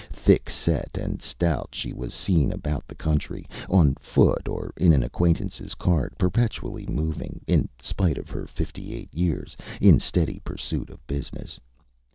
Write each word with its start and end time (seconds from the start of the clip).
Thick 0.11 0.49
set 0.49 0.89
and 0.97 1.21
stout, 1.21 1.75
she 1.75 1.93
was 1.93 2.11
seen 2.11 2.51
about 2.51 2.87
the 2.87 2.95
country, 2.95 3.45
on 3.69 3.93
foot 3.99 4.47
or 4.49 4.73
in 4.75 4.93
an 4.93 5.03
acquaintanceÂs 5.07 5.77
cart, 5.77 6.17
perpetually 6.17 6.87
moving, 6.87 7.39
in 7.45 7.69
spite 7.79 8.17
of 8.17 8.31
her 8.31 8.47
fifty 8.47 8.95
eight 8.95 9.13
years, 9.13 9.55
in 9.79 9.99
steady 9.99 10.39
pursuit 10.43 10.89
of 10.89 11.05
business. 11.05 11.59